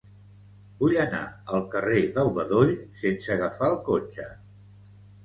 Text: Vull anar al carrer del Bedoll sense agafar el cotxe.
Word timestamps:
Vull 0.83 0.95
anar 1.01 1.19
al 1.57 1.67
carrer 1.75 1.99
del 2.15 2.31
Bedoll 2.37 2.71
sense 3.03 3.31
agafar 3.37 3.69
el 3.75 3.79
cotxe. 3.91 4.27